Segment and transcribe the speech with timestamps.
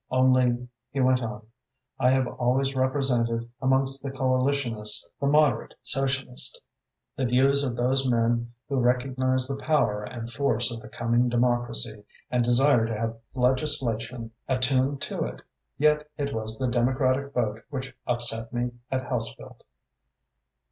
[0.09, 1.45] Only," he went on,
[1.99, 6.59] "I have always represented, amongst the coalitionists, the moderate Socialist,
[7.15, 12.03] the views of those men who recognise the power and force of the coming democracy,
[12.31, 15.43] and desire to have legislation attuned to it.
[15.77, 19.61] Yet it was the Democratic vote which upset me at Hellesfield."